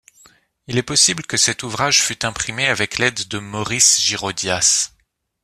Il 0.65 0.79
est 0.79 0.81
possible 0.81 1.27
que 1.27 1.37
cet 1.37 1.61
ouvrage 1.61 2.01
fut 2.01 2.25
imprimé 2.25 2.65
avec 2.65 2.97
l'aide 2.97 3.27
de 3.27 3.37
Maurice 3.37 4.01
Girodias. 4.01 4.93